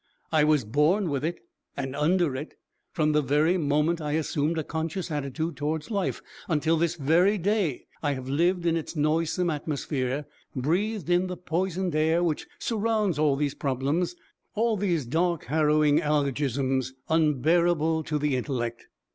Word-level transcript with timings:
I 0.31 0.43
was 0.45 0.65
born 0.65 1.11
with 1.11 1.23
it 1.23 1.41
and 1.77 1.95
under 1.95 2.35
it. 2.35 2.55
From 2.91 3.11
the 3.11 3.21
very 3.21 3.55
moment 3.59 4.01
I 4.01 4.13
assumed 4.13 4.57
a 4.57 4.63
conscious 4.63 5.11
attitude 5.11 5.57
towards 5.57 5.91
life 5.91 6.23
until 6.47 6.75
this 6.75 6.95
very 6.95 7.37
day 7.37 7.85
I 8.01 8.13
have 8.13 8.27
lived 8.27 8.65
in 8.65 8.75
its 8.75 8.95
noisome 8.95 9.51
atmosphere, 9.51 10.25
breathed 10.55 11.11
in 11.11 11.27
the 11.27 11.37
poisoned 11.37 11.95
air 11.95 12.23
which 12.23 12.47
surrounds 12.57 13.19
all 13.19 13.35
these 13.35 13.53
'problems,' 13.53 14.15
all 14.55 14.75
these 14.75 15.05
dark, 15.05 15.43
harrowing 15.43 15.99
alogisms, 16.01 16.93
unbearable 17.07 18.01
to 18.05 18.17
the 18.17 18.35
intellect. 18.35 18.87